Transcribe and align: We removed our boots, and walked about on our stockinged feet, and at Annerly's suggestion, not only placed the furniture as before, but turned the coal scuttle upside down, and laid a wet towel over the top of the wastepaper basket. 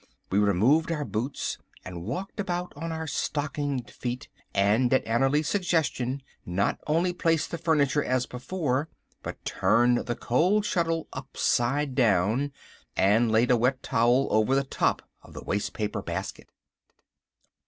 We 0.31 0.39
removed 0.39 0.91
our 0.91 1.05
boots, 1.05 1.59
and 1.85 2.01
walked 2.01 2.39
about 2.39 2.73
on 2.75 2.91
our 2.91 3.05
stockinged 3.05 3.91
feet, 3.91 4.29
and 4.51 4.91
at 4.91 5.05
Annerly's 5.05 5.47
suggestion, 5.47 6.23
not 6.43 6.79
only 6.87 7.13
placed 7.13 7.51
the 7.51 7.59
furniture 7.59 8.03
as 8.03 8.25
before, 8.25 8.89
but 9.21 9.45
turned 9.45 10.07
the 10.07 10.15
coal 10.15 10.63
scuttle 10.63 11.07
upside 11.13 11.93
down, 11.93 12.51
and 12.97 13.31
laid 13.31 13.51
a 13.51 13.57
wet 13.57 13.83
towel 13.83 14.27
over 14.31 14.55
the 14.55 14.63
top 14.63 15.03
of 15.21 15.35
the 15.35 15.43
wastepaper 15.43 16.01
basket. 16.01 16.49